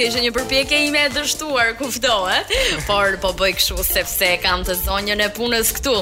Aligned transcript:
kjo 0.00 0.08
ishte 0.08 0.20
një 0.24 0.30
përpjekje 0.32 0.76
ime 0.88 1.00
e 1.04 1.08
dështuar, 1.12 1.74
kuptohet, 1.76 2.52
eh? 2.56 2.70
por 2.88 3.18
po 3.20 3.34
bëj 3.36 3.50
kështu 3.58 3.84
sepse 3.84 4.30
kam 4.40 4.64
të 4.64 4.78
zonjën 4.86 5.26
e 5.26 5.28
punës 5.36 5.74
këtu. 5.76 5.98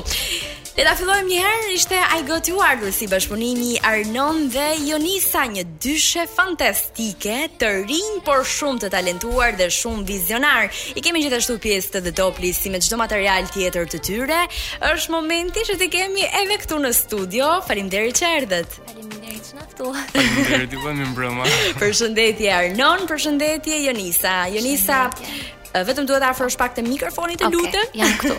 Le 0.79 0.85
ta 0.87 0.93
fillojmë 0.95 1.27
një 1.27 1.39
herë, 1.43 1.71
ishte 1.75 1.97
I 2.15 2.21
Got 2.23 2.47
You 2.53 2.61
Argus 2.63 3.01
si 3.01 3.09
bashkëpunimi 3.11 3.65
i 3.75 3.79
Arnon 3.89 4.45
dhe 4.55 4.67
Jonisa, 4.87 5.41
një 5.51 5.65
dyshe 5.83 6.23
fantastike, 6.31 7.35
të 7.59 7.71
rinj 7.89 8.21
por 8.23 8.45
shumë 8.47 8.85
të 8.85 8.91
talentuar 8.95 9.57
dhe 9.59 9.67
shumë 9.75 10.05
vizionar. 10.07 10.71
I 10.95 11.03
kemi 11.03 11.25
gjithashtu 11.25 11.57
pjesë 11.67 11.97
të 11.97 12.05
The 12.07 12.15
Dopli 12.23 12.53
si 12.55 12.71
me 12.71 12.79
çdo 12.79 13.01
material 13.03 13.51
tjetër 13.51 13.91
të 13.91 14.01
tyre. 14.07 14.45
Është 14.93 15.17
momenti 15.17 15.67
që 15.67 15.79
ti 15.83 15.91
kemi 15.99 16.29
edhe 16.45 16.61
këtu 16.63 16.79
në 16.87 16.95
studio. 17.03 17.51
Faleminderit 17.67 18.23
që 18.23 18.31
erdhët. 18.39 18.79
Faleminderit 18.95 19.51
që 19.51 19.59
na 19.59 19.67
ftuat. 19.75 20.15
Faleminderit 20.15 20.79
që 20.79 20.87
vëmë 20.87 21.13
në 21.19 21.77
Përshëndetje 21.83 22.55
Arnon, 22.63 23.03
përshëndetje 23.11 23.83
Jonisa. 23.89 24.45
Jonisa, 24.55 25.03
Eh, 25.77 25.85
vetëm 25.85 26.07
duhet 26.09 26.23
të 26.25 26.29
afrosh 26.33 26.57
pak 26.57 26.75
te 26.79 26.83
mikrofoni 26.85 27.35
të 27.39 27.49
lutem. 27.53 27.83
Okej, 27.83 28.01
jam 28.01 28.15
këtu. 28.23 28.37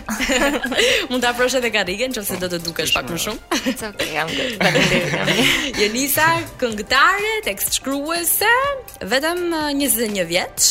Mund 1.12 1.22
të 1.22 1.30
afrosh 1.30 1.56
edhe 1.60 1.70
garrigen 1.74 2.14
nëse 2.16 2.38
do 2.42 2.48
të 2.50 2.58
dukesh 2.66 2.94
pak 2.96 3.06
më 3.12 3.20
shumë. 3.26 3.60
Okej, 3.70 4.08
jam 4.16 4.32
këtu. 4.34 4.48
Faleminderit. 4.58 5.80
Jelisa, 5.80 6.28
këngëtare, 6.62 7.34
tekstshkruese, 7.46 8.54
vetëm 9.14 9.44
21 9.78 10.24
eh, 10.24 10.28
vjeç. 10.34 10.68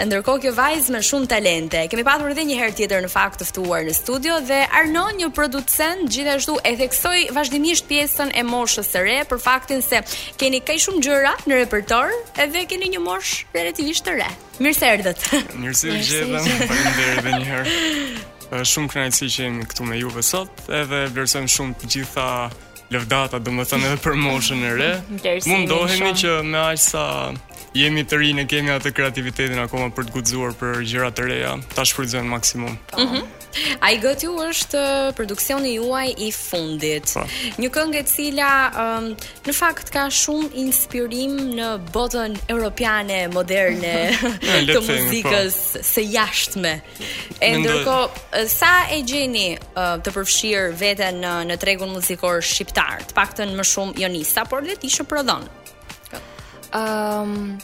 Ndërkohë 0.00 0.40
kjo 0.40 0.50
vajzë 0.56 0.92
me 0.94 1.00
shumë 1.04 1.26
talente. 1.28 1.80
Kemi 1.92 2.02
patur 2.06 2.30
edhe 2.32 2.46
një 2.48 2.54
herë 2.56 2.72
tjetër 2.78 3.02
në 3.04 3.10
fakt 3.12 3.42
të 3.42 3.46
ftuar 3.50 3.84
në 3.84 3.92
studio 3.92 4.38
dhe 4.48 4.62
Arnon, 4.78 5.18
një 5.20 5.28
producent, 5.36 6.06
gjithashtu 6.14 6.54
e 6.64 6.72
theksoi 6.80 7.26
vazhdimisht 7.36 7.84
pjesën 7.90 8.32
e 8.40 8.44
moshës 8.48 8.88
së 8.88 9.02
re 9.04 9.16
për 9.28 9.42
faktin 9.44 9.84
se 9.84 10.00
keni 10.40 10.62
kaq 10.64 10.80
shumë 10.86 11.04
gjëra 11.04 11.34
në 11.44 11.58
repertor 11.64 12.14
edhe 12.40 12.64
keni 12.72 12.88
një 12.94 13.02
moshë 13.04 13.44
relativisht 13.52 14.08
të 14.08 14.16
re. 14.22 14.30
Mirë 14.64 14.78
se 14.80 14.90
erdhët. 14.94 15.28
Mirë 15.60 15.76
se 15.82 15.98
gjeta. 15.98 16.42
Faleminderit 16.72 17.20
edhe 17.20 17.36
një 17.36 17.46
herë. 17.52 17.78
Është 18.62 18.66
shumë 18.72 18.92
kënaqësi 18.96 19.30
që 19.36 19.44
jemi 19.44 19.68
këtu 19.68 19.90
me 19.92 20.00
juve 20.00 20.24
sot, 20.24 20.68
edhe 20.72 21.04
vlerësojmë 21.12 21.54
shumë 21.58 21.80
të 21.84 21.92
gjitha 21.98 22.26
lëvdata, 22.92 23.40
domethënë 23.44 23.90
edhe 23.92 24.02
për 24.08 24.18
moshën 24.24 24.66
e 24.70 24.74
re. 24.80 24.90
Mundohemi 25.52 26.16
që 26.24 26.38
me 26.48 26.60
aq 26.70 26.82
sa 26.88 27.06
jemi 27.76 28.04
të 28.04 28.18
rinë 28.20 28.44
e 28.44 28.48
kemi 28.50 28.72
atë 28.74 28.92
kreativitetin 28.96 29.60
akoma 29.64 29.90
për 29.96 30.08
të 30.10 30.16
guxuar 30.16 30.56
për 30.60 30.82
gjëra 30.88 31.10
të 31.16 31.28
reja, 31.28 31.54
ta 31.74 31.84
shfrytëzojmë 31.88 32.32
maksimum. 32.36 32.78
Mhm. 32.98 33.16
i 33.52 33.76
Ai 33.82 33.96
Got 34.00 34.22
You 34.24 34.32
është 34.48 34.78
uh, 34.80 35.12
produksioni 35.14 35.74
juaj 35.74 36.06
i 36.24 36.30
fundit. 36.32 37.04
Pa. 37.12 37.20
Po. 37.20 37.28
Një 37.60 37.68
këngë 37.74 37.96
e 38.00 38.04
cila 38.08 38.50
um, 38.80 39.04
në 39.44 39.52
fakt 39.54 39.90
ka 39.92 40.06
shumë 40.08 40.48
inspirim 40.62 41.34
në 41.58 41.66
botën 41.92 42.38
europiane 42.50 43.26
moderne 43.28 44.16
të 44.72 44.74
po. 44.74 44.86
muzikës 44.88 45.56
pa. 45.74 45.82
së 45.84 46.06
jashtme. 46.16 46.72
E 47.44 47.50
ndërko, 47.60 47.98
uh, 48.08 48.46
sa 48.48 48.72
e 48.96 49.02
gjeni 49.04 49.52
uh, 49.58 49.98
të 50.00 50.16
përfshir 50.16 50.72
veten 50.80 51.20
në, 51.20 51.34
uh, 51.42 51.48
në 51.52 51.60
tregun 51.60 51.92
muzikor 51.92 52.40
shqiptar, 52.40 53.04
të 53.12 53.18
paktën 53.20 53.52
më 53.60 53.68
shumë 53.68 54.00
Jonisa, 54.00 54.48
por 54.48 54.64
le 54.64 54.80
të 54.80 55.04
prodhon. 55.04 55.44
Um, 56.72 57.58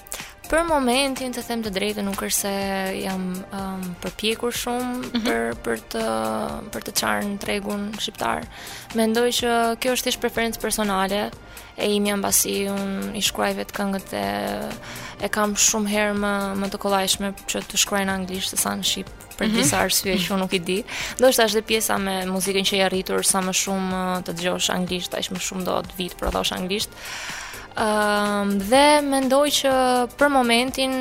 për 0.51 0.64
momentin 0.69 1.33
të 1.37 1.42
them 1.45 1.62
të 1.64 1.70
drejtë 1.73 2.03
nuk 2.05 2.20
është 2.27 2.39
se 2.39 2.55
jam 3.03 3.23
um, 3.56 3.87
përpjekur 4.03 4.53
shumë 4.53 4.84
mm 4.84 5.09
-hmm. 5.09 5.27
për 5.27 5.61
për 5.67 5.83
të 5.92 6.03
për 6.75 6.84
të 6.89 6.95
në 7.33 7.39
tregun 7.41 7.86
shqiptar. 8.05 8.45
Mendoj 9.01 9.31
që 9.39 9.55
kjo 9.81 9.92
është 9.97 10.05
thjesht 10.09 10.20
preferencë 10.23 10.61
personale 10.61 11.31
e 11.77 11.86
imi 11.95 12.11
ambasi 12.12 12.55
Unë 12.75 13.17
i 13.17 13.23
shkruaj 13.29 13.55
vetë 13.61 13.73
këngët 13.79 14.12
e 14.25 14.27
e 15.25 15.29
kam 15.29 15.55
shumë 15.55 15.89
herë 15.92 16.14
më 16.25 16.34
më 16.61 16.67
të 16.70 16.79
kollajshme 16.84 17.33
që 17.48 17.62
të 17.67 17.81
shkruaj 17.84 18.05
në 18.05 18.12
anglisht 18.20 18.51
sesa 18.51 18.70
në 18.77 18.84
shqip 18.84 19.09
për 19.39 19.47
mm 19.47 19.51
-hmm. 19.51 19.56
disa 19.61 19.77
arsye 19.84 20.14
që 20.20 20.33
unë 20.34 20.39
nuk 20.45 20.53
i 20.53 20.59
di. 20.59 20.79
Ndoshta 21.19 21.45
është 21.48 21.59
dhe 21.59 21.62
pjesa 21.70 21.98
me 21.98 22.17
muzikën 22.34 22.64
që 22.69 22.77
i 22.77 22.83
arritur 22.83 23.25
sa 23.25 23.40
më 23.40 23.52
shumë 23.63 24.23
të 24.25 24.33
dëgjosh 24.33 24.70
anglisht, 24.77 25.14
aq 25.14 25.27
më 25.33 25.40
shumë 25.40 25.64
do 25.64 25.77
të 25.80 25.96
vit 25.98 26.17
prodhosh 26.20 26.52
anglisht. 26.52 26.90
Um, 27.78 28.56
dhe 28.70 28.98
mendoj 29.06 29.46
që 29.55 29.72
për 30.18 30.30
momentin 30.34 30.94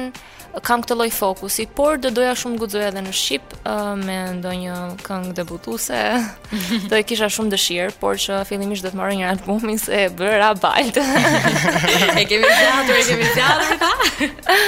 kam 0.65 0.81
këtë 0.83 0.95
lloj 0.97 1.07
fokusi, 1.13 1.63
por 1.77 1.97
do 2.01 2.09
doja 2.13 2.31
shumë 2.37 2.57
guxoja 2.61 2.89
edhe 2.91 3.01
në 3.05 3.13
shqip 3.17 3.55
uh, 3.63 3.91
me 3.97 4.15
ndonjë 4.37 4.77
këngë 5.05 5.33
debutuese. 5.39 5.99
do 6.89 6.97
e 6.99 7.03
kisha 7.09 7.29
shumë 7.33 7.53
dëshirë, 7.55 7.95
por 8.01 8.17
që 8.21 8.43
fillimisht 8.49 8.85
do 8.85 8.93
të 8.93 8.99
marrë 9.01 9.17
një 9.23 9.27
album 9.33 9.67
se 9.81 10.03
bëra 10.21 10.51
balt. 10.61 10.97
e 12.21 12.25
kemi 12.29 12.45
gjatë, 12.45 12.95
e 12.95 13.03
kemi 13.09 13.33
gjatë 13.37 13.81
ta. 13.81 13.91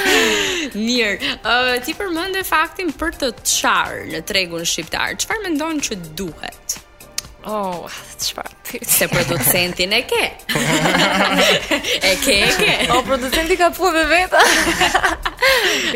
Mirë. 0.90 1.32
Ë 1.42 1.56
uh, 1.56 1.74
ti 1.86 1.98
përmend 1.98 2.42
faktin 2.50 2.94
për 2.98 3.18
të 3.22 3.34
çar 3.54 4.02
në 4.16 4.26
tregun 4.30 4.66
shqiptar. 4.66 5.14
Çfarë 5.26 5.46
mendon 5.50 5.82
që 5.90 6.02
duhet? 6.18 6.79
Oh, 7.50 7.90
çfarë 8.22 8.86
Se 8.86 9.08
producentin 9.10 9.92
e 9.92 10.02
ke. 10.08 10.24
e 12.10 12.12
ke, 12.24 12.34
e 12.46 12.50
ke. 12.62 12.74
O 12.94 13.02
producenti 13.08 13.56
ka 13.58 13.68
pua 13.74 13.90
me 13.96 14.04
veta. 14.10 14.38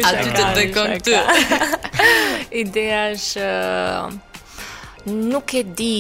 A 0.08 0.10
ty 0.24 0.32
të 0.38 0.44
bëj 0.58 0.70
kon 0.76 0.94
ty. 1.06 1.14
Ideja 2.64 3.04
është 3.14 3.44
uh, 3.46 4.40
nuk 5.30 5.54
e 5.54 5.62
di 5.78 5.92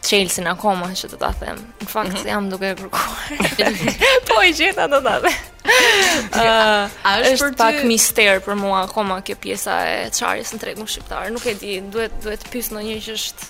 Chelsea-n 0.00 0.48
akoma, 0.54 0.88
që 0.96 1.12
të 1.12 1.20
ta 1.20 1.30
them. 1.42 1.60
Në 1.82 1.90
fakt 1.92 2.10
mm 2.10 2.16
-hmm. 2.16 2.32
jam 2.32 2.48
duke 2.52 2.66
e 2.70 2.74
kërkuar. 2.80 3.76
po 4.32 4.40
e 4.40 4.50
gjeta 4.58 4.84
do 4.92 4.98
ta 5.08 5.16
them. 5.24 5.36
Uh, 5.72 6.40
a 6.40 6.88
është, 7.04 7.32
është 7.32 7.44
për 7.48 7.56
pak 7.56 7.74
ty... 7.80 7.84
mister 7.86 8.30
për 8.46 8.54
mua 8.62 8.78
akoma 8.84 9.16
kjo 9.24 9.36
pjesa 9.42 9.74
e 9.94 10.10
çarjes 10.18 10.50
në 10.54 10.58
tregun 10.62 10.86
shqiptar. 10.88 11.30
Nuk 11.32 11.46
e 11.46 11.54
di, 11.62 11.72
duhet 11.92 12.12
duhet 12.24 12.40
të 12.44 12.48
pyes 12.52 12.66
ndonjë 12.74 12.98
që 13.06 13.12
është 13.18 13.44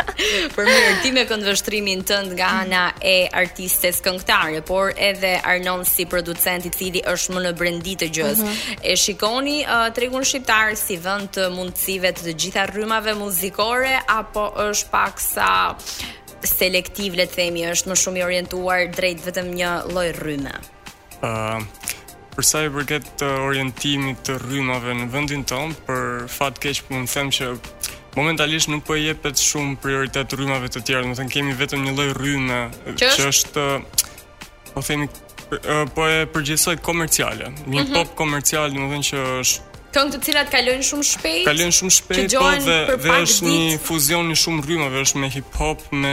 për 0.56 0.68
mirë, 0.70 0.94
ti 1.04 1.12
me 1.16 1.24
këndvështrimin 1.28 2.04
tënd 2.08 2.32
nga 2.38 2.50
mm. 2.52 2.60
ana 2.64 2.84
e 3.06 3.16
artistes 3.44 4.00
këngëtare, 4.06 4.62
por 4.68 4.92
edhe 5.08 5.34
Arnon 5.42 5.84
si 5.88 6.06
producent 6.10 6.64
i 6.66 6.72
cili 6.74 7.02
është 7.12 7.36
më 7.36 7.44
në 7.48 7.52
brendi 7.60 7.96
të 8.00 8.08
gjës. 8.18 8.40
Mm 8.40 8.52
-hmm. 8.52 8.78
E 8.92 8.96
shikoni 9.04 9.58
uh, 9.66 9.90
tregun 9.98 10.24
shqiptar 10.24 10.72
si 10.80 10.96
vend 10.96 11.28
të 11.36 11.50
mundësive 11.56 12.12
të 12.16 12.32
gjitha 12.40 12.66
rrymave 12.72 13.14
muzikore 13.14 13.98
apo 14.18 14.52
është 14.70 14.90
pak 14.90 15.20
sa 15.20 15.50
selektiv 16.44 17.14
le 17.16 17.22
të 17.26 17.34
themi 17.34 17.62
është 17.70 17.88
më 17.90 17.96
shumë 18.02 18.18
i 18.18 18.22
orientuar 18.22 18.88
drejt 18.96 19.18
vetëm 19.26 19.46
një 19.60 19.70
lloj 19.92 20.10
rryme. 20.22 20.54
Ëh, 21.22 21.28
uh 21.28 22.05
për 22.36 22.44
sa 22.46 22.60
i 22.66 22.70
përket 22.72 23.22
orientimit 23.26 24.20
të 24.26 24.36
rrymave 24.42 24.94
në 24.98 25.06
vendin 25.12 25.44
tonë, 25.48 25.76
për 25.86 26.02
fat 26.30 26.58
keq 26.60 26.82
po 26.88 26.98
më 27.00 27.08
them 27.14 27.30
që 27.32 27.48
momentalisht 28.16 28.70
nuk 28.72 28.84
po 28.84 28.96
i 28.96 29.06
jepet 29.06 29.40
shumë 29.40 29.76
prioritet 29.80 30.34
rrymave 30.36 30.68
të 30.72 30.82
tjera, 30.88 31.04
do 31.06 31.14
të 31.14 31.20
thënë 31.20 31.32
kemi 31.36 31.54
vetëm 31.62 31.84
një 31.86 31.94
lloj 31.96 32.10
rrymë 32.18 32.58
që, 33.00 33.08
që 33.08 33.30
është 33.30 33.64
po 34.74 34.84
themi 34.84 35.08
po 35.94 36.06
e 36.10 36.22
përgjithësoj 36.34 36.76
komerciale, 36.84 37.50
një 37.64 37.80
mm 37.80 37.82
-hmm. 37.84 37.96
pop 37.96 38.14
komercial, 38.20 38.68
do 38.72 38.84
të 38.84 38.92
thënë 38.92 39.10
që 39.12 39.24
është 39.46 39.72
këngë 39.96 40.12
të 40.12 40.18
cilat 40.28 40.48
kalojnë 40.52 40.84
shumë 40.90 41.04
shpejt. 41.08 41.44
Kalojnë 41.48 41.74
shumë 41.78 41.92
shpejt, 41.94 42.34
po 42.36 42.48
dhe, 42.66 42.80
dhe 43.00 43.14
është 43.24 43.44
një 43.46 43.78
fuzion 43.86 44.30
i 44.34 44.34
shumë 44.36 44.64
rrymave, 44.66 45.00
është 45.06 45.18
me 45.22 45.28
hip 45.36 45.54
hop, 45.60 45.78
me 46.02 46.12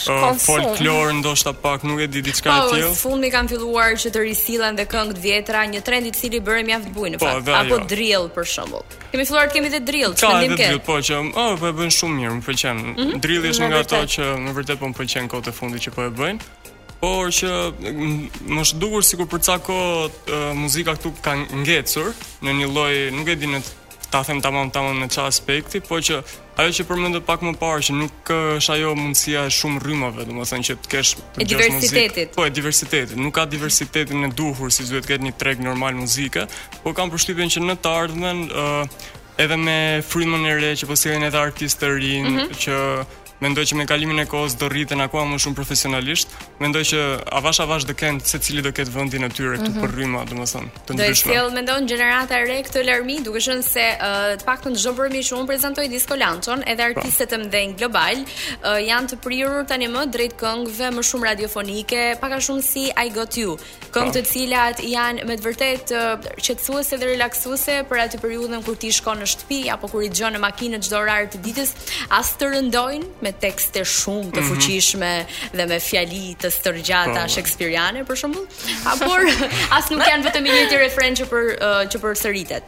Uh, 0.00 0.36
folklor 0.40 1.12
ndoshta 1.20 1.52
pak 1.52 1.82
nuk 1.84 2.00
e 2.00 2.06
di 2.08 2.22
diçka 2.24 2.48
e 2.50 2.58
po, 2.60 2.68
tillë. 2.72 2.88
Po, 2.88 2.96
fundi 2.96 3.28
kanë 3.32 3.52
filluar 3.52 3.94
që 4.00 4.12
të 4.14 4.22
risillen 4.24 4.78
dhe 4.78 4.86
këngët 4.88 5.20
vjetra, 5.20 5.64
një 5.68 5.82
trend 5.84 6.08
i 6.08 6.12
cili 6.16 6.40
bëri 6.44 6.64
mjaft 6.70 6.88
buj 6.96 7.10
në 7.12 7.20
po, 7.20 7.28
fakt, 7.28 7.50
apo 7.58 7.78
drill 7.90 8.30
për 8.32 8.48
shembull. 8.54 8.86
Kemi 9.12 9.26
filluar 9.28 9.50
të 9.52 9.56
kemi 9.58 9.72
dhe 9.74 9.82
drill, 9.84 10.14
çfarë 10.16 10.40
ndim 10.46 10.56
ke? 10.60 10.70
Po, 10.86 10.96
që 11.04 11.18
oh, 11.28 11.52
po 11.60 11.68
e 11.72 11.76
bën 11.82 11.92
shumë 11.98 12.18
mirë, 12.22 12.38
më 12.38 12.44
pëlqen. 12.46 12.80
Mhm, 12.80 12.94
mm-hmm, 13.02 13.20
drilli 13.26 13.52
është 13.52 13.68
nga 13.68 13.82
ato 13.84 14.00
që 14.16 14.30
në 14.46 14.56
vërtet 14.56 14.80
po 14.80 14.92
më 14.94 14.98
pëlqen 15.02 15.28
kot 15.34 15.52
e 15.52 15.54
fundit 15.60 15.84
që 15.86 15.92
po 15.96 16.08
e 16.08 16.14
bëjnë. 16.22 16.48
Por 17.02 17.32
që 17.36 17.52
mm, 17.76 18.18
më 18.48 18.60
është 18.64 18.80
dukur 18.80 19.04
sikur 19.04 19.28
për 19.32 19.42
çka 19.44 19.60
kohë 19.68 20.40
muzika 20.56 20.96
këtu 20.96 21.10
ka 21.24 21.36
ngjecur 21.60 22.12
në 22.46 22.56
një 22.62 22.68
lloj, 22.72 22.96
nuk 23.18 23.28
e 23.28 23.36
di 23.42 23.50
në 23.54 23.62
ta 24.12 24.20
them 24.28 24.40
tamam 24.44 24.68
tamam 24.70 24.98
në 25.00 25.10
çfarë 25.12 25.32
aspekti, 25.32 25.80
po 25.84 25.98
që 26.00 26.20
ajo 26.60 26.72
që 26.76 26.84
përmendë 26.88 27.20
pak 27.26 27.44
më 27.46 27.52
parë 27.60 27.84
që 27.86 27.94
nuk 27.96 28.32
është 28.34 28.74
ajo 28.74 28.90
mundësia 28.98 29.46
e 29.48 29.52
shumë 29.56 29.80
rrymave, 29.84 30.26
domethënë 30.28 30.66
që 30.68 30.76
të 30.84 30.90
kesh 30.92 31.14
të 31.18 31.24
e 31.24 31.48
diversitetit. 31.48 32.26
Muzik, 32.26 32.34
po, 32.36 32.44
e 32.48 32.52
diversitetit. 32.58 33.16
Nuk 33.20 33.34
ka 33.38 33.46
diversitetin 33.48 34.28
e 34.28 34.32
duhur 34.38 34.72
si 34.74 34.84
duhet 34.90 35.06
të 35.08 35.14
ketë 35.14 35.28
një 35.30 35.34
treg 35.40 35.64
normal 35.64 35.96
muzike, 36.02 36.44
por 36.82 36.96
kam 36.98 37.12
përshtypjen 37.14 37.52
që 37.56 37.64
në 37.70 37.78
të 37.84 37.94
ardhmen 38.02 38.44
uh, 38.50 39.08
edhe 39.40 39.56
me 39.62 39.78
frymën 40.10 40.44
e 40.52 40.56
re 40.60 40.74
që 40.80 40.88
po 40.90 40.98
sillen 41.00 41.24
edhe 41.30 41.40
artistë 41.40 41.86
të 41.86 41.92
rinë 41.96 42.28
mm 42.28 42.38
-hmm. 42.38 42.62
që 42.66 43.21
Mendoj 43.42 43.64
që 43.66 43.74
me 43.80 43.84
kalimin 43.90 44.20
e 44.22 44.26
kohës 44.30 44.54
do 44.60 44.68
rriten 44.70 45.00
akoma 45.02 45.32
më 45.34 45.38
shumë 45.42 45.56
profesionalisht. 45.58 46.30
Mendoj 46.62 46.82
që 46.92 46.98
avash 47.38 47.58
avash 47.64 47.86
do 47.88 47.94
kenë 47.98 48.22
secili 48.30 48.62
do 48.62 48.70
ketë 48.74 48.92
vendin 48.94 49.24
e 49.26 49.30
tyre 49.34 49.56
këtu 49.58 49.72
mhm. 49.72 49.80
për 49.82 49.94
rrymë, 49.96 50.20
domethënë, 50.30 50.68
të 50.86 50.94
ndryshme. 50.94 51.10
Do 51.10 51.26
të 51.26 51.34
thellë 51.40 51.56
mendon 51.56 51.88
gjenerata 51.90 52.38
e 52.38 52.44
re 52.46 52.60
këtë 52.68 52.84
larmi, 52.86 53.16
duke 53.26 53.42
qenë 53.42 53.64
se 53.66 53.86
uh, 53.98 54.30
të 54.38 54.46
paktën 54.46 54.76
çdo 54.78 54.92
bërmi 55.00 55.24
që 55.26 55.40
un 55.40 55.48
prezantoj 55.50 55.88
Disco 55.90 56.18
Lanchon, 56.22 56.62
edhe 56.70 56.86
po. 56.92 57.02
artistët 57.02 57.34
pra. 57.34 57.40
e 57.40 57.42
mëdhenj 57.42 57.74
global 57.82 58.22
uh, 58.22 58.78
janë 58.86 59.10
të 59.14 59.18
prirur 59.26 59.66
tani 59.72 59.90
më 59.96 60.04
drejt 60.14 60.36
këngëve 60.38 60.92
më 61.00 61.06
shumë 61.10 61.28
radiofonike, 61.32 62.02
pak 62.22 62.38
a 62.38 62.42
shumë 62.46 62.62
si 62.68 62.86
I 62.94 63.08
Got 63.18 63.40
You, 63.42 63.58
këngë 63.90 64.12
po. 64.12 64.20
të 64.20 64.24
cilat 64.30 64.84
janë 64.94 65.26
me 65.26 65.34
të 65.42 65.48
vërtetë 65.48 65.98
uh, 65.98 66.38
qetësuese 66.38 67.00
dhe 67.02 67.10
relaksuese 67.16 67.80
për 67.90 68.06
atë 68.06 68.22
periudhën 68.22 68.62
kur 68.62 68.78
ti 68.78 68.92
shkon 69.00 69.18
në 69.24 69.30
shtëpi 69.34 69.60
apo 69.74 69.90
kur 69.90 70.06
i 70.06 70.12
dëgjon 70.14 70.36
në 70.38 70.44
makinë 70.46 70.82
çdo 70.86 71.00
orar 71.02 71.26
të 71.32 71.42
ditës, 71.42 71.74
as 72.12 72.34
të 72.38 72.52
rëndojnë 72.54 73.31
tekste 73.40 73.82
shumë 73.86 74.32
të 74.36 74.40
mhm. 74.40 74.48
fuqishme 74.50 75.10
mm 75.18 75.26
-hmm. 75.26 75.56
dhe 75.60 75.66
me 75.72 75.80
fjali 75.80 76.26
të 76.42 76.50
stërgjata 76.50 77.10
oh. 77.10 77.22
Po. 77.22 77.28
shakespeariane 77.34 78.04
për 78.04 78.16
shembull, 78.16 78.46
por 79.06 79.20
as 79.78 79.90
nuk 79.90 80.00
janë 80.08 80.24
vetëm 80.28 80.44
një 80.44 80.68
ti 80.68 80.76
që 81.22 81.26
për 81.32 81.44
uh, 81.56 81.82
që 81.92 81.96
për 82.02 82.12
sëritet. 82.22 82.64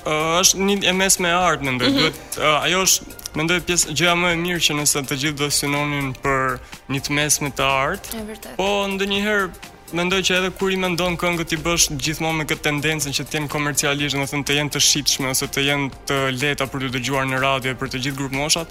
Uh, 0.00 0.40
është 0.40 0.56
një 0.64 0.88
e 0.88 0.92
mes 0.92 1.18
me 1.18 1.28
art 1.30 1.62
mendoj. 1.62 1.88
Mm 1.88 1.96
-hmm. 1.96 1.98
Duhet 1.98 2.38
uh, 2.48 2.64
ajo 2.64 2.82
është 2.82 3.02
mendoj 3.34 3.60
pjesë 3.66 3.86
gjëja 3.98 4.14
më 4.22 4.28
e 4.32 4.36
mirë 4.46 4.60
që 4.66 4.72
nëse 4.78 4.98
të 5.08 5.14
gjithë 5.20 5.38
do 5.42 5.48
synonin 5.50 6.14
për 6.24 6.58
një 6.92 7.00
të 7.04 7.10
mesme 7.12 7.48
të 7.58 7.64
art. 7.82 8.04
E 8.14 8.22
vërtet. 8.30 8.52
Po 8.56 8.68
ndonjëherë 8.92 9.48
mendoj 9.92 10.20
që 10.22 10.32
edhe 10.38 10.50
kur 10.58 10.70
i 10.72 10.76
mendon 10.76 11.16
këngë 11.18 11.44
ti 11.50 11.56
bësh 11.56 11.86
gjithmonë 12.04 12.38
me 12.38 12.44
këtë 12.50 12.62
tendencën 12.70 13.12
që 13.16 13.22
të 13.28 13.34
jenë 13.36 13.48
komercialisht, 13.48 14.14
domethënë 14.16 14.44
të 14.46 14.52
jenë 14.58 14.70
të 14.74 14.80
shitshme 14.88 15.26
ose 15.32 15.46
të 15.54 15.60
jenë 15.68 15.86
të 16.08 16.16
lehta 16.42 16.64
për 16.70 16.78
të 16.82 16.88
dëgjuar 16.94 17.24
në 17.30 17.38
radio 17.48 17.72
për 17.80 17.88
të 17.90 17.96
gjithë 18.02 18.18
grup 18.20 18.32
moshat, 18.32 18.68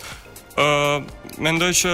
Uh, 0.58 1.02
mendoj 1.40 1.70
që 1.82 1.92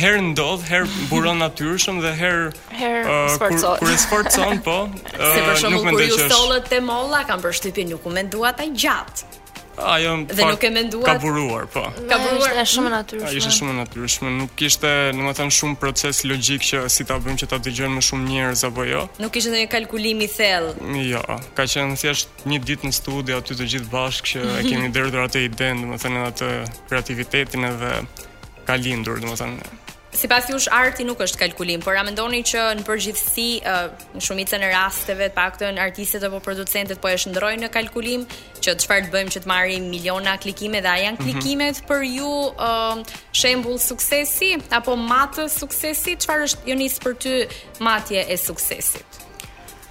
herë 0.00 0.22
ndodh, 0.30 0.64
herë 0.66 0.88
buron 1.10 1.40
natyrshëm 1.44 2.00
dhe 2.02 2.12
herë 2.16 2.44
her 2.80 3.08
uh, 3.08 3.36
kur, 3.38 3.54
kur 3.82 3.92
e 3.92 3.98
sforcon 4.06 4.60
po. 4.64 4.78
Uh, 5.12 5.24
si 5.30 5.44
për 5.44 5.62
shembull 5.62 5.90
kur 5.90 6.06
ju 6.06 6.18
stollët 6.24 6.70
te 6.72 6.80
molla 6.88 7.24
kanë 7.28 7.44
përshtypjen 7.44 7.92
nuk 7.94 8.08
u 8.08 8.14
mendua 8.16 8.54
ta 8.60 8.66
gjatë 8.72 9.30
ajo 9.76 10.12
më 10.18 10.34
dhe 10.38 10.44
nuk 10.46 10.62
e 10.62 10.68
menduat 10.76 11.06
ka 11.06 11.14
buruar 11.22 11.64
po 11.72 11.82
ka 12.06 12.16
buruar 12.22 12.52
është 12.62 12.70
shumë 12.74 12.90
natyrshme 12.94 13.32
ishte 13.40 13.52
shumë 13.58 13.72
mm. 13.74 13.78
natyrshme 13.82 14.28
nuk 14.38 14.50
kishte 14.58 14.90
domethënë 15.18 15.54
shumë 15.58 15.76
proces 15.82 16.22
logjik 16.30 16.62
që 16.68 16.78
si 16.94 17.06
ta 17.08 17.18
bëjmë 17.24 17.40
që 17.42 17.46
ta 17.50 17.58
dëgjojnë 17.66 17.94
më 17.98 18.04
shumë 18.08 18.28
njerëz 18.30 18.62
apo 18.70 18.86
jo 18.88 19.02
nuk 19.22 19.32
kishte 19.34 19.50
ndonjë 19.52 19.70
kalkulim 19.76 20.22
i 20.26 20.30
thellë 20.36 20.98
jo 21.10 21.24
ka 21.58 21.66
qenë 21.74 21.98
thjesht 22.02 22.44
një 22.50 22.60
ditë 22.70 22.88
në 22.90 22.94
studio 23.00 23.40
aty 23.42 23.58
të 23.58 23.70
gjithë 23.74 23.92
bashkë 23.94 24.34
që 24.34 24.44
e 24.58 24.66
kemi 24.70 24.92
derdhur 24.96 25.26
atë 25.26 25.44
idenë 25.48 25.86
domethënë 25.86 26.24
atë 26.30 26.52
kreativitetin 26.90 27.68
edhe 27.72 27.92
ka 28.68 28.78
lindur 28.80 29.18
domethënë 29.26 29.82
si 30.14 30.28
pas 30.28 30.46
jush 30.48 30.68
arti 30.70 31.02
nuk 31.04 31.18
është 31.24 31.40
kalkulim, 31.42 31.82
por 31.82 31.96
a 31.98 32.02
mendoni 32.06 32.40
që 32.46 32.62
në 32.78 32.84
përgjithsi, 32.86 33.46
në 34.14 34.22
shumicën 34.22 34.62
e 34.62 34.70
rasteve, 34.72 35.28
pak 35.34 35.58
të 35.60 35.70
në 35.76 35.82
artistet 35.84 36.22
apo 36.28 36.38
producentet 36.44 37.00
po 37.02 37.10
e 37.10 37.16
shëndrojnë 37.20 37.64
në 37.66 37.70
kalkulim, 37.74 38.24
që 38.64 38.74
të 38.76 38.86
shfarë 38.86 39.08
të 39.08 39.14
bëjmë 39.16 39.34
që 39.36 39.42
të 39.44 39.50
marim 39.52 39.88
miliona 39.92 40.36
klikime 40.42 40.82
dhe 40.84 40.90
a 40.94 41.00
janë 41.02 41.18
mhm. 41.18 41.24
klikimet 41.30 41.74
mm 41.76 41.80
-hmm. 41.80 41.88
për 41.88 42.04
ju 42.10 42.34
uh, 42.54 43.16
shembul 43.40 43.76
suksesi, 43.90 44.50
apo 44.70 44.92
matë 45.10 45.44
suksesi, 45.60 46.10
qëfar 46.22 46.38
është 46.46 46.60
jonis 46.70 46.94
për 47.04 47.12
ty 47.22 47.34
matje 47.86 48.20
e 48.28 48.36
suksesit? 48.36 49.04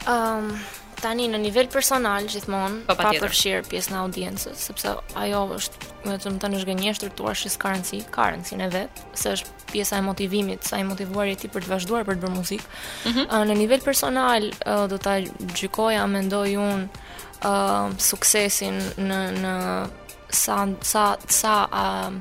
Um, 0.07 0.55
tani 1.03 1.25
në 1.31 1.39
nivel 1.43 1.67
personal 1.71 2.25
gjithmonë 2.31 2.83
pa, 2.87 2.95
po, 2.95 3.07
pa 3.07 3.11
përfshir 3.21 3.65
pjesën 3.67 3.95
e 3.95 3.99
audiencës, 4.05 4.61
sepse 4.69 4.93
ajo 5.19 5.41
është, 5.57 5.89
më 6.07 6.17
thënë, 6.27 6.57
është 6.59 6.71
gënjesh 6.71 7.01
tërtuar 7.03 7.35
shis 7.39 7.57
currency, 7.59 7.99
currency 8.15 8.59
në 8.61 8.69
vet, 8.73 9.01
se 9.19 9.33
është 9.37 9.71
pjesa 9.73 9.99
e 9.99 10.05
motivimit, 10.05 10.63
sa 10.69 10.79
i 10.79 10.85
motivuar 10.87 11.27
je 11.33 11.39
ti 11.43 11.51
për 11.51 11.65
të 11.67 11.73
vazhduar 11.73 12.07
për 12.07 12.19
të 12.19 12.23
bërë 12.23 12.37
muzikë. 12.37 12.69
Mm 12.69 13.17
-hmm. 13.17 13.49
Në 13.51 13.57
nivel 13.63 13.81
personal 13.89 14.47
do 14.93 14.97
ta 15.07 15.17
gjykoja, 15.59 16.05
mendoj 16.07 16.49
un 16.69 16.79
uh, 16.87 17.91
suksesin 18.09 18.75
në 19.11 19.19
në 19.43 19.53
sa 20.43 20.55
sa 20.81 21.01
sa 21.29 21.53
uh, 21.81 22.13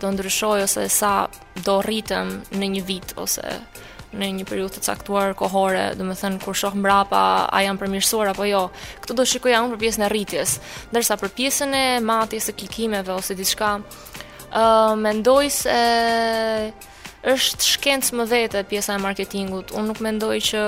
do 0.00 0.06
ndryshoj 0.10 0.62
ose 0.64 0.88
sa 0.88 1.28
do 1.66 1.76
rritem 1.86 2.40
në 2.58 2.66
një 2.74 2.82
vit 2.88 3.12
ose 3.16 3.46
në 4.18 4.28
një 4.40 4.46
periudhë 4.48 4.76
të 4.78 4.82
caktuar 4.86 5.34
kohore, 5.38 5.82
do 5.98 6.06
të 6.08 6.16
thënë 6.20 6.40
kur 6.42 6.58
shoh 6.58 6.74
mbrapa 6.78 7.22
a 7.50 7.62
janë 7.64 7.80
përmirësuar 7.82 8.32
apo 8.32 8.46
jo. 8.48 8.62
Këtë 9.04 9.16
do 9.20 9.26
shikoja 9.30 9.62
unë 9.64 9.74
për 9.76 9.82
pjesën 9.84 10.06
e 10.06 10.10
rritjes, 10.12 10.56
ndërsa 10.92 11.18
për 11.20 11.34
pjesën 11.38 11.76
e 11.80 11.84
matjes 12.04 12.50
së 12.50 12.56
klikimeve 12.60 13.12
ose 13.14 13.36
diçka, 13.38 13.74
ë 13.80 14.62
uh, 14.62 14.96
mendoj 14.98 15.46
se 15.62 15.80
është 17.30 17.74
shkencë 17.76 18.16
më 18.18 18.26
vete 18.32 18.64
pjesa 18.70 18.96
e 18.96 19.04
marketingut. 19.04 19.74
Unë 19.76 19.92
nuk 19.92 20.02
mendoj 20.04 20.36
që 20.48 20.60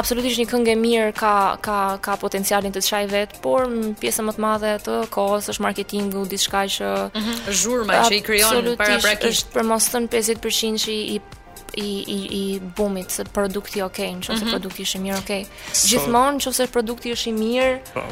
absolutisht 0.00 0.38
një 0.38 0.44
këngë 0.48 0.70
e 0.72 0.76
mirë 0.80 1.08
ka 1.18 1.30
ka 1.66 1.78
ka 2.00 2.14
potencialin 2.22 2.72
të 2.72 2.80
çaj 2.86 3.02
vet, 3.10 3.32
por 3.44 3.66
pjesa 4.00 4.22
më 4.24 4.36
të 4.36 4.42
madhe 4.46 4.68
e 4.78 4.78
të 4.86 5.00
kohës 5.12 5.50
është 5.52 5.64
marketingu, 5.66 6.22
diçka 6.30 6.62
që 6.78 6.88
mhm. 7.18 7.34
zhurma 7.50 7.98
që 8.06 8.20
i 8.22 8.22
krijon 8.24 8.70
para 8.80 8.96
prakisht. 9.02 9.50
Absolutisht, 9.50 9.52
për 9.58 9.68
mos 9.74 9.90
thënë 9.92 10.10
50% 10.14 10.88
i 10.94 11.18
i 11.76 12.02
i 12.06 12.52
i 12.54 12.60
bumit 12.60 13.10
se 13.12 13.24
produkti 13.24 13.82
okay, 13.82 14.10
nëse 14.16 14.32
mm 14.32 14.38
-hmm. 14.38 14.50
produkti 14.50 14.82
është 14.82 14.96
i 14.96 15.00
mirë 15.06 15.18
okay. 15.22 15.44
Gjithmonë 15.88 16.38
nëse 16.40 16.66
produkti 16.72 17.12
është 17.12 17.28
i 17.28 17.32
mirë, 17.38 17.78
po 17.94 18.02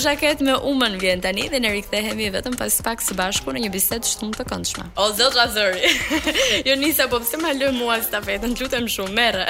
Jacket 0.05 0.39
me 0.41 0.53
Umën 0.65 0.95
vjen 0.97 1.21
tani 1.21 1.43
dhe 1.51 1.59
ne 1.61 1.69
rikthehemi 1.75 2.29
vetëm 2.33 2.55
pas 2.57 2.73
pak 2.85 3.03
së 3.05 3.13
bashku 3.13 3.53
në 3.53 3.61
një 3.65 3.67
bisedë 3.75 4.09
shumë 4.09 4.39
të 4.39 4.43
këndshme. 4.49 4.85
O 4.97 5.05
zot 5.13 5.35
azori. 5.37 5.91
jo 6.67 6.73
nisa 6.81 7.05
po 7.11 7.19
pse 7.21 7.37
ma 7.37 7.51
lë 7.53 7.67
mua 7.77 7.99
stafetën, 8.01 8.55
lutem 8.57 8.87
shumë, 8.89 9.11
merre. 9.13 9.43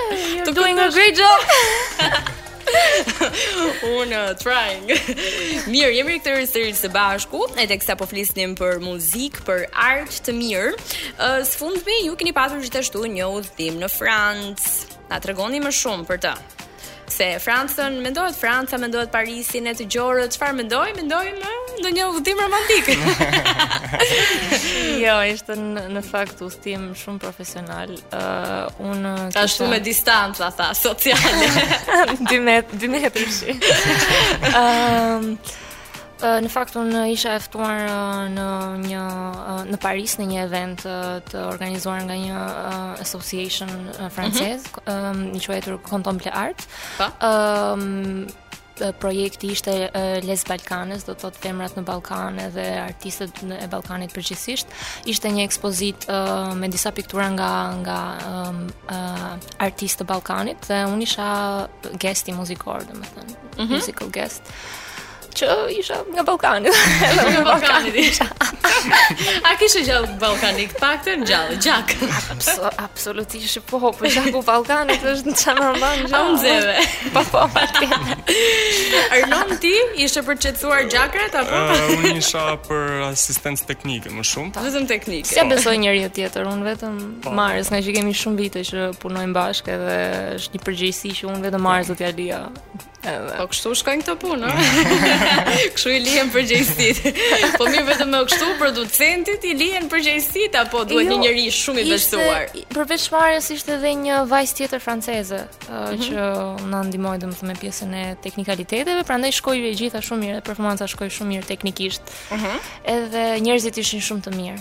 Të 0.46 0.54
bëj 0.56 0.70
një 0.80 0.86
great 0.96 1.20
job. 1.20 1.48
Uh, 3.18 4.34
trying. 4.40 4.84
mirë, 5.72 5.90
jemi 5.96 6.14
këtu 6.18 6.34
sërish 6.50 6.82
së 6.82 6.88
bashku, 6.92 7.40
e 7.60 7.64
teksa 7.70 7.94
po 8.00 8.04
flisnim 8.08 8.52
për 8.58 8.78
muzikë, 8.84 9.44
për 9.46 9.62
art 9.84 10.18
të 10.26 10.34
mirë. 10.36 10.74
Uh, 11.16 11.40
së 11.48 11.72
ju 12.04 12.14
keni 12.20 12.34
pasur 12.36 12.60
gjithashtu 12.64 13.04
një 13.16 13.30
udhtim 13.38 13.80
në 13.80 13.88
Francë. 13.92 14.70
Na 15.10 15.20
tregoni 15.20 15.62
më 15.64 15.72
shumë 15.80 16.08
për 16.10 16.20
të. 16.26 16.34
Se 17.10 17.38
Francën 17.40 18.00
mendohet 18.02 18.36
Franca, 18.36 18.76
mendohet 18.78 19.10
Parisi, 19.10 19.62
ne 19.64 19.72
të 19.76 19.86
gjorët, 19.94 20.34
çfarë 20.36 20.56
mendoj? 20.58 20.88
Mendoj 20.98 21.22
në 21.84 21.92
një 21.96 22.08
udhtim 22.12 22.40
romantik. 22.42 22.90
jo, 25.04 25.14
ishte 25.32 25.56
në, 25.58 25.84
në 25.96 26.02
fakt 26.04 26.42
udhtim 26.44 26.90
shumë 26.98 27.22
profesional. 27.22 27.94
Uh, 28.12 28.66
un 28.84 29.06
kisha... 29.06 29.46
shumë 29.54 29.70
me 29.70 29.78
distancë 29.88 30.50
tha, 30.58 30.68
sociale. 30.82 32.12
2 32.26 32.42
metra, 32.44 33.08
2 35.32 35.32
në 36.18 36.50
fakt 36.50 36.74
unë 36.78 37.02
isha 37.12 37.36
e 37.36 37.42
ftuar 37.42 37.86
në 38.34 38.46
një 38.88 39.02
në 39.72 39.78
Paris 39.82 40.16
në 40.18 40.24
një 40.32 40.40
event 40.46 40.82
të 41.30 41.44
organizuar 41.46 42.02
nga 42.08 42.16
një 42.18 42.42
association 43.04 43.70
francez, 44.14 44.64
mm 44.64 44.90
-hmm. 44.90 45.36
i 45.36 45.40
quajtur 45.44 45.78
Contemple 45.88 46.30
Art. 46.34 46.66
Po. 46.98 47.04
Ëm 47.20 48.30
projekti 49.02 49.48
ishte 49.50 49.72
Les 50.22 50.44
Balkanes, 50.46 51.02
do 51.04 51.12
të 51.12 51.18
thotë 51.24 51.38
femrat 51.42 51.72
në 51.76 51.82
Ballkan 51.82 52.36
dhe 52.54 52.66
artistët 52.88 53.30
e 53.62 53.66
Ballkanit 53.68 54.12
përgjithsisht. 54.14 54.66
Ishte 55.10 55.28
një 55.34 55.42
ekspozitë 55.48 56.20
me 56.56 56.68
disa 56.68 56.92
piktura 56.92 57.28
nga 57.30 57.50
nga 57.72 57.98
artistë 59.58 60.04
të 60.04 60.06
Ballkanit 60.12 60.68
dhe 60.68 60.84
unë 60.92 61.02
isha 61.02 61.28
guest 62.00 62.28
i 62.28 62.32
muzikor, 62.32 62.84
domethënë, 62.92 63.32
mm 63.32 63.56
-hmm. 63.56 63.66
musical 63.74 64.08
guest. 64.10 64.42
Ëh 64.42 64.52
që 65.34 65.46
isha 65.78 65.96
nga 66.12 66.22
Ballkani. 66.24 66.70
Nga 67.18 67.42
Ballkani 67.44 67.92
isha. 68.00 68.26
A 69.48 69.52
kishë 69.60 69.82
gjallë 69.86 70.10
Ballkanik 70.20 70.72
pak 70.78 71.00
të 71.04 71.14
paktën 71.18 71.22
në 71.22 71.28
gjallë 71.28 71.58
gjak. 71.64 71.94
Absolutisht 72.82 73.60
po, 73.68 73.80
po, 73.82 73.90
po 73.98 74.08
gjallë 74.10 74.42
Ballkanit 74.46 75.04
është 75.12 75.34
çfarë 75.42 75.66
më 75.66 75.80
bën 75.82 76.04
gjallë. 76.08 76.54
Unë 76.54 76.86
Po 77.14 77.24
po. 77.30 77.44
Arnon 79.16 79.54
ti 79.62 79.72
ishe 80.04 80.24
për 80.26 80.38
të 80.38 80.46
çetsuar 80.48 80.88
gjakrat 80.92 81.38
apo? 81.42 81.62
Unë 81.98 82.14
isha 82.22 82.44
për 82.66 83.08
asistencë 83.10 83.68
teknike 83.72 84.12
më 84.14 84.26
shumë. 84.32 84.64
Vetëm 84.68 84.88
teknike. 84.90 85.32
Si 85.32 85.46
besoj 85.50 85.78
njeriu 85.82 86.10
tjetër, 86.14 86.48
unë 86.52 86.68
vetëm 86.72 86.98
po. 87.24 87.34
marrës 87.36 87.72
nga 87.72 87.82
që 87.84 87.96
kemi 87.98 88.14
shumë 88.16 88.42
vite 88.46 88.64
që 88.70 88.88
punojmë 89.02 89.36
bashkë 89.36 89.74
edhe 89.76 89.98
është 90.38 90.56
një 90.56 90.64
përgjegjësi 90.66 91.14
që 91.20 91.30
unë 91.32 91.46
vetëm 91.48 91.66
marrës 91.68 91.92
do 91.92 91.98
t'ja 91.98 92.14
Edhe. 93.08 93.36
Po 93.42 93.46
kështu 93.52 93.72
shkojnë 93.80 94.04
këto 94.04 94.14
punë, 94.22 94.50
kështu 95.76 95.92
i 95.94 96.00
lihen 96.04 96.30
përgjegjësitë. 96.34 97.12
Po 97.56 97.68
mirë 97.70 97.84
vetëm 97.88 98.12
me 98.12 98.20
kështu 98.30 98.48
producentit 98.60 99.46
i 99.50 99.54
lihen 99.60 99.88
përgjegjësitë 99.92 100.60
apo 100.64 100.82
duhet 100.90 101.08
jo, 101.08 101.14
një 101.14 101.18
njerëz 101.24 101.58
shumë 101.58 101.84
i 101.86 101.92
besuar. 101.94 102.56
Përveç 102.74 103.08
Marios 103.14 103.50
ishte 103.54 103.76
edhe 103.78 103.94
një 104.04 104.20
vajzë 104.32 104.58
tjetër 104.60 104.84
franceze 104.84 105.40
uh, 105.48 105.92
që 106.06 106.30
na 106.72 106.84
ndihmoi 106.88 107.18
domethënë 107.24 107.52
me 107.52 107.58
pjesën 107.62 107.98
e 108.02 108.08
teknikaliteteve, 108.24 108.98
prandaj 109.08 109.34
shkoi 109.40 109.60
e 109.70 109.74
gjitha 109.80 110.04
shumë 110.06 110.26
mirë, 110.26 110.40
performanca 110.48 110.88
shkoi 110.92 111.10
shumë 111.20 111.36
mirë 111.36 111.50
teknikisht. 111.54 112.14
Ëh. 112.28 112.40
Mhm. 112.40 112.66
Edhe 112.98 113.26
njerëzit 113.46 113.82
ishin 113.86 114.04
shumë 114.10 114.28
të 114.28 114.36
mirë 114.38 114.58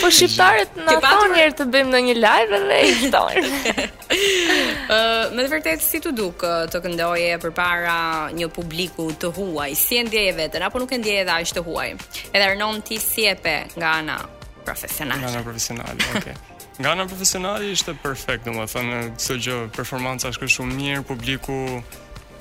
po 0.00 0.10
shqiptarët 0.14 0.76
na 0.86 0.96
thonë 1.04 1.38
herë 1.40 1.56
të 1.60 1.66
bëjmë 1.74 1.92
në 1.94 2.02
një 2.08 2.16
live 2.24 2.60
dhe 2.66 2.78
i 2.80 2.90
shtonë. 3.04 3.46
uh, 3.46 4.90
me 5.34 5.44
të 5.44 5.46
vërtetë, 5.56 5.78
si 5.88 6.02
të 6.04 6.14
dukë 6.20 6.54
të 6.74 6.82
këndoje 6.86 7.40
për 7.46 7.56
para 7.60 7.96
një 8.36 8.50
publiku 8.58 9.08
të 9.20 9.32
huaj, 9.38 9.72
si 9.84 10.00
e 10.00 10.04
ndjeje 10.08 10.36
vetën, 10.40 10.66
apo 10.68 10.82
nuk 10.82 10.92
e 10.92 11.00
ndjeje 11.00 11.24
dhe 11.30 11.38
të 11.56 11.64
huaj? 11.68 11.90
Edhe 12.36 12.44
arnon 12.52 12.82
ti 12.84 12.98
si 13.02 13.26
e 13.26 13.34
pe 13.34 13.56
nga 13.78 13.90
ana 14.04 14.18
profesionale. 14.64 15.20
Nga 15.22 15.28
ana 15.34 15.44
profesionale, 15.50 15.94
okej. 16.10 16.26
Okay. 16.26 16.36
Nga 16.80 16.92
në 16.96 17.04
profesionali 17.10 17.72
ishte 17.74 17.92
perfekt, 18.02 18.46
në 18.48 18.52
më 18.56 18.62
thënë, 18.72 18.98
këso 19.20 19.34
gjë, 19.44 19.56
performanca 19.76 20.30
është 20.32 20.46
shumë 20.54 20.76
mirë, 20.80 21.02
publiku 21.04 21.56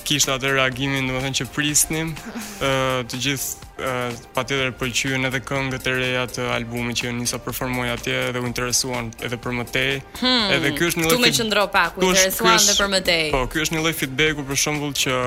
kishte 0.10 0.34
atë 0.34 0.56
reagimin, 0.58 1.06
domethënë 1.12 1.38
që 1.42 1.46
prisnim 1.54 2.14
ë 2.16 2.40
uh, 2.62 2.98
të 3.10 3.20
gjithë 3.26 3.70
uh, 3.82 4.26
patjetër 4.36 4.72
pëlqyen 4.80 5.28
edhe 5.30 5.42
këngët 5.46 5.86
e 5.92 5.94
reja 6.00 6.24
të 6.34 6.48
albumit 6.56 7.02
që 7.04 7.12
njësa 7.20 7.40
performoj 7.46 7.92
atje 7.96 8.18
dhe 8.34 8.42
u 8.42 8.50
interesuan 8.50 9.12
edhe 9.28 9.38
për 9.44 9.54
më 9.60 9.68
tej. 9.76 10.00
Hmm, 10.24 10.50
edhe 10.58 10.74
ky 10.80 10.90
është 10.90 11.02
një 11.04 11.08
lloj 11.12 11.18
Tu 11.18 11.24
më 11.28 11.32
qendro 11.42 11.68
pak, 11.76 12.02
u 12.02 12.10
interesuan 12.10 12.58
edhe 12.66 12.76
për 12.80 12.92
më 12.96 13.04
tej. 13.12 13.28
Po, 13.36 13.44
ky 13.54 13.64
është 13.68 13.78
një 13.78 13.86
lloj 13.86 13.96
feedbacku 14.04 14.50
për 14.52 14.64
shembull 14.66 14.98
që 15.06 15.22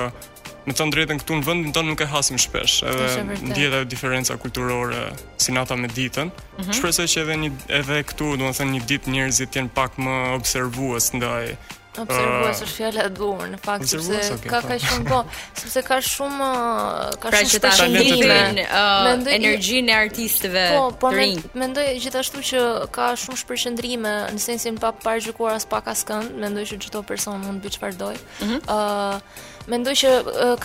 Në 0.63 0.71
të 0.79 0.85
drejtën 0.93 1.17
këtu 1.19 1.37
në 1.41 1.43
vendin 1.43 1.73
të 1.75 1.81
nuk 1.83 1.99
e 1.99 2.05
hasim 2.07 2.37
shpesh, 2.39 2.77
edhe 2.87 3.23
ndjehet 3.49 3.73
e 3.81 3.81
diferenca 3.91 4.37
kulturore 4.39 5.09
si 5.35 5.51
nata 5.51 5.75
me 5.75 5.89
ditën. 5.91 6.31
Mm 6.31 6.61
-hmm. 6.61 6.77
Shpresoj 6.77 7.07
që 7.11 7.19
edhe 7.25 7.35
një 7.41 7.49
edhe 7.81 7.97
këtu, 8.07 8.29
domethënë 8.39 8.71
një 8.77 8.81
ditë 8.91 9.11
njerëzit 9.11 9.51
janë 9.59 9.73
pak 9.75 9.99
më 10.05 10.15
observues 10.39 11.11
ndaj 11.19 11.57
Observues 12.01 12.61
është 12.65 12.73
fjala 12.75 13.03
e 13.05 13.09
duhur 13.13 13.49
në 13.53 13.57
fakt 13.61 13.85
sepse 13.89 14.37
ka 14.49 14.59
po. 14.63 14.69
kaq 14.71 14.81
shumë 14.81 15.05
bon, 15.09 15.27
sepse 15.59 15.83
ka 15.85 15.97
shumë 16.01 16.39
uh, 16.41 17.01
ka 17.21 17.29
pra 17.29 17.41
shumë 17.49 17.73
që 17.77 18.37
uh, 18.63 19.09
energjinë 19.35 19.91
e 19.93 19.97
artistëve. 19.99 20.63
Po, 20.73 20.87
po 21.03 21.11
mendoj 21.59 21.85
gjithashtu 22.01 22.41
që 22.49 22.63
ka 22.95 23.11
shumë 23.23 23.39
shpërqendrime 23.43 24.13
në 24.33 24.41
sensin 24.47 24.79
pa 24.81 24.89
parajkuar 25.05 25.59
as 25.59 25.67
pak 25.69 25.91
askënd, 25.93 26.33
mendoj 26.41 26.65
që 26.71 26.81
çdo 26.87 27.03
person 27.07 27.37
mund 27.43 27.61
të 27.61 27.69
bëj 27.69 27.77
çfarë 27.77 27.99
doj. 28.01 28.17
Ëh 28.17 28.47
mhm. 28.47 28.63
uh, 28.65 29.51
mendoj 29.73 29.93
që 30.03 30.09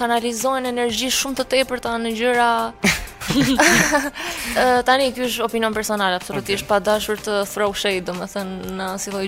kanalizojnë 0.00 0.72
energji 0.72 1.06
shumë 1.20 1.38
të 1.38 1.44
tepërta 1.58 1.92
në 2.06 2.16
gjëra 2.18 2.48
tani 4.88 5.12
ky 5.12 5.24
është 5.28 5.44
opinion 5.46 5.74
personal 5.74 6.14
absolutisht 6.16 6.64
okay. 6.64 6.70
pa 6.70 6.78
dashur 6.84 7.20
të 7.20 7.34
throw 7.50 7.74
shade 7.76 8.06
domethënë 8.08 8.72
në 8.78 8.86
si 9.02 9.12
lloj 9.12 9.26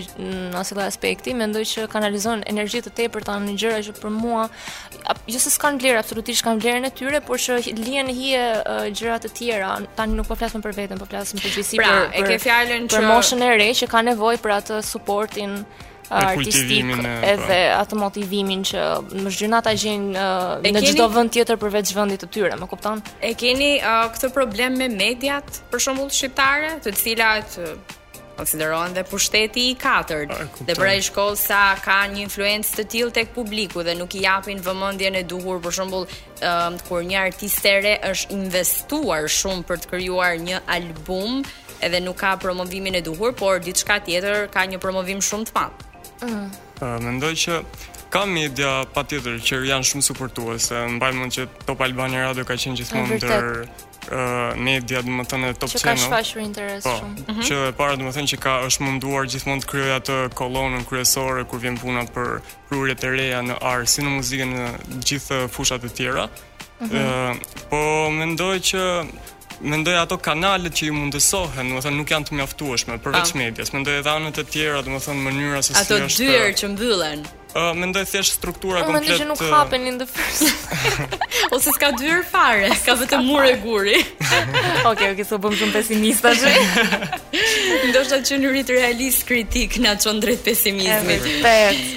në 0.55 0.63
si 0.67 0.77
lloj 0.77 0.87
aspekti 0.87 1.35
mendoj 1.37 1.65
që 1.73 1.87
kanalizon 1.93 2.45
energji 2.51 2.81
të 2.87 2.93
tepërt 3.03 3.29
tani 3.31 3.51
në 3.55 3.63
gjëra 3.63 3.83
që 3.91 3.97
për 4.01 4.15
mua 4.15 4.47
jo 5.29 5.43
se 5.43 5.53
s'kan 5.53 5.79
vlerë 5.83 6.01
absolutisht 6.03 6.47
kanë 6.47 6.65
vlerën 6.65 6.89
e 6.89 6.93
tyre 7.03 7.21
por 7.27 7.43
që 7.43 7.61
lihen 7.79 8.11
hije 8.17 8.45
uh, 8.61 8.83
gjëra 8.97 9.19
të 9.27 9.33
tjera 9.37 9.77
tani 9.99 10.17
nuk 10.17 10.29
po 10.31 10.39
flasim 10.41 10.65
për 10.65 10.79
veten 10.83 11.01
po 11.03 11.09
flasim 11.11 11.41
për 11.43 11.51
gjithësi 11.51 11.83
pra, 11.83 11.93
për, 12.01 12.17
e 12.17 12.27
ke 12.31 12.41
fjalën 12.49 12.89
që 12.91 12.99
për 13.03 13.09
moshën 13.11 13.47
e 13.47 13.53
re 13.61 13.69
që 13.83 13.91
ka 13.93 14.05
nevojë 14.11 14.41
për 14.45 14.59
atë 14.63 14.81
supportin 14.91 15.61
artistik 16.11 16.91
edhe 17.25 17.61
atë 17.77 17.99
motivimin 18.01 18.65
që 18.67 18.83
më 19.23 19.31
zgjynata 19.35 19.75
gjejnë 19.79 20.11
uh, 20.17 20.67
në 20.75 20.83
çdo 20.91 21.07
vënd 21.07 21.17
vend 21.21 21.35
tjetër 21.37 21.61
përveç 21.63 21.93
vendit 21.97 22.23
të 22.25 22.31
tyre, 22.35 22.59
më 22.61 22.67
kupton? 22.73 23.01
E 23.25 23.33
keni 23.39 23.71
uh, 23.79 24.09
këtë 24.15 24.33
problem 24.35 24.79
me 24.81 24.89
mediat 24.91 25.61
për 25.71 25.85
shembull 25.87 26.11
shqiptare, 26.15 26.75
të 26.85 26.95
cilat 26.99 27.59
konsiderohen 28.41 28.95
dhe 28.97 29.03
pushteti 29.05 29.67
i 29.69 29.73
katërt. 29.77 30.31
Dhe 30.65 30.73
pra 30.79 30.95
i 30.97 31.03
shkoll 31.05 31.35
sa 31.37 31.75
ka 31.85 31.99
një 32.09 32.23
influencë 32.25 32.73
të 32.79 32.85
tillë 32.95 33.13
tek 33.19 33.35
publiku 33.37 33.83
dhe 33.85 33.93
nuk 33.99 34.15
i 34.17 34.23
japin 34.25 34.63
vëmendjen 34.65 35.19
e 35.21 35.23
duhur, 35.29 35.61
për 35.61 35.77
shembull, 35.79 36.09
um, 36.41 36.79
kur 36.89 37.05
një 37.05 37.21
artistere 37.21 37.99
është 38.09 38.33
investuar 38.39 39.29
shumë 39.29 39.69
për 39.69 39.85
të 39.85 39.93
krijuar 39.93 40.41
një 40.41 40.63
album 40.73 41.45
edhe 41.85 42.01
nuk 42.05 42.17
ka 42.25 42.33
promovimin 42.41 42.97
e 43.01 43.05
duhur, 43.05 43.37
por 43.37 43.61
diçka 43.61 44.01
tjetër 44.09 44.49
ka 44.53 44.65
një 44.73 44.81
promovim 44.81 45.21
shumë 45.25 45.53
të 45.53 45.57
madh. 45.61 45.87
-hmm. 46.21 47.05
mendoj 47.05 47.35
që 47.43 47.61
ka 48.11 48.25
media 48.27 48.81
pa 48.95 49.05
tjetër 49.07 49.39
që 49.47 49.61
janë 49.71 49.87
shumë 49.91 50.07
suportuese. 50.11 50.81
Mbaj 50.97 51.13
mund 51.19 51.35
që 51.37 51.45
Top 51.69 51.83
Albania 51.87 52.27
Radio 52.29 52.45
ka 52.49 52.57
qenë 52.59 52.81
gjithmonë 52.81 53.19
ndër 53.21 53.49
uh, 53.55 54.21
media 54.59 55.03
dhe 55.05 55.13
më 55.15 55.27
top 55.61 55.71
që 55.71 55.79
channel. 55.85 55.85
Që 55.87 55.87
ka 55.87 55.95
shfaqur 56.05 56.43
interes 56.45 56.87
po, 56.89 56.97
shumë. 56.99 57.17
Mm 57.21 57.33
-hmm. 57.33 57.47
Që 57.49 57.55
e 57.71 57.73
para 57.81 57.93
dhe 57.97 58.05
më 58.09 58.13
thënë 58.19 58.31
që 58.35 58.39
ka 58.45 58.53
është 58.69 58.83
munduar 58.87 59.23
gjithmonë 59.33 59.63
të 59.63 59.69
kryoj 59.73 59.91
atë 60.01 60.17
kolonën 60.41 60.85
kryesore 60.91 61.45
kur 61.51 61.59
vjen 61.65 61.77
puna 61.83 62.03
për 62.15 62.29
rrurjet 62.71 63.05
e 63.05 63.11
reja 63.19 63.39
në 63.49 63.55
arë, 63.73 63.87
si 63.87 64.01
në 64.07 64.11
muzikën 64.19 64.49
në 64.57 64.67
gjithë 65.07 65.37
fushat 65.55 65.83
e 65.85 65.89
tjera. 65.99 66.27
Mm 66.81 66.89
-hmm. 66.89 67.41
po 67.71 67.79
mendoj 68.21 68.57
që 68.69 68.83
mendoj 69.63 69.97
ato 70.01 70.17
kanalet 70.17 70.73
që 70.75 70.87
ju 70.89 70.95
mundësohen, 70.97 71.69
do 71.71 71.81
të 71.81 71.85
thonë 71.87 71.99
nuk 72.01 72.13
janë 72.15 72.29
të 72.31 72.39
mjaftueshme 72.41 72.97
përveç 73.05 73.21
pa. 73.21 73.29
Ah. 73.39 73.41
medias. 73.43 73.73
Mendoj 73.75 73.99
edhe 74.01 74.11
anët 74.15 74.41
e 74.41 74.45
tjera, 74.49 74.81
do 74.87 74.95
të 74.97 75.03
thonë 75.07 75.25
mënyra 75.29 75.61
se 75.63 75.75
si 75.75 75.79
ato 75.81 76.01
dyer 76.17 76.51
që 76.61 76.71
mbyllen. 76.77 77.27
Uh, 77.51 77.73
mendoj 77.75 78.05
thjesht 78.07 78.37
struktura 78.37 78.81
komplet. 78.87 79.09
Mendoj 79.09 79.17
që 79.19 79.25
nuk 79.27 79.41
hapen 79.51 79.87
in 79.91 79.97
the 79.99 80.07
first. 80.07 80.53
Ose 81.53 81.73
s'ka 81.75 81.91
dyer 81.99 82.23
fare, 82.31 82.69
ka 82.87 82.95
vetëm 83.01 83.25
mur 83.27 83.43
e 83.49 83.57
guri. 83.59 83.97
Okej, 84.91 85.11
okej, 85.17 85.25
so 85.27 85.39
bëm 85.43 85.57
shumë 85.59 85.75
pesimista 85.75 86.31
që. 86.31 86.53
Ndoshta 87.91 88.21
që 88.29 88.39
një 88.45 88.53
rit 88.55 88.71
realist 88.77 89.27
kritik 89.27 89.81
na 89.83 89.97
çon 89.99 90.23
drejt 90.23 90.47
pesimizmit. 90.47 91.27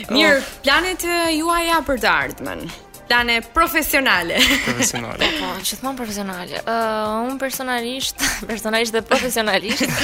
Mirë, 0.09 0.41
planet 0.65 1.05
eh, 1.05 1.27
juaja 1.37 1.83
për 1.85 2.01
të 2.01 2.11
ardhmen 2.23 2.65
tane 3.07 3.41
profesionale. 3.53 4.35
Profesionale. 4.65 5.25
po, 5.39 5.51
gjithmonë 5.61 5.95
profesionale. 5.99 6.59
Uh, 6.63 7.29
un 7.29 7.37
personalisht, 7.39 8.23
personalisht 8.49 8.93
dhe 8.95 9.01
profesionalisht. 9.05 9.83